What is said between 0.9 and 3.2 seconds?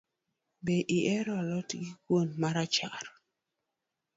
ihero a lot gi kuon marachar.